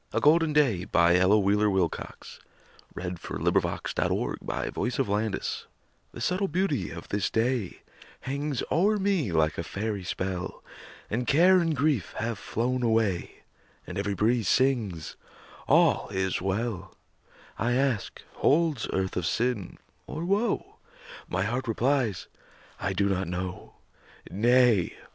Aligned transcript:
A 0.11 0.19
Golden 0.19 0.51
Day 0.51 0.87
An 0.95 1.15
Ella 1.15 1.37
Wheeler 1.39 1.69
Wilcox 1.69 2.39
Poem 2.95 3.15
A 3.17 3.19
GOLDEN 3.19 4.41
DAY 4.41 5.39
The 6.11 6.17
subtle 6.19 6.47
beauty 6.47 6.89
of 6.89 7.09
this 7.09 7.29
day 7.29 7.83
Hangs 8.21 8.63
o'er 8.71 8.97
me 8.97 9.31
like 9.31 9.59
a 9.59 9.63
fairy 9.63 10.03
spell, 10.03 10.63
And 11.11 11.27
care 11.27 11.59
and 11.59 11.75
grief 11.75 12.13
have 12.17 12.39
flown 12.39 12.81
away, 12.81 13.43
And 13.85 13.99
every 13.99 14.15
breeze 14.15 14.47
sings, 14.49 15.17
"All 15.67 16.09
is 16.09 16.41
well." 16.41 16.95
I 17.59 17.73
ask, 17.73 18.23
"Holds 18.37 18.87
earth 18.93 19.15
of 19.15 19.27
sin, 19.27 19.77
or 20.07 20.25
woe?" 20.25 20.77
My 21.29 21.43
heart 21.43 21.67
replies, 21.67 22.25
"I 22.79 22.93
do 22.93 23.07
not 23.07 23.27
know." 23.27 23.75
Nay! 24.31 24.95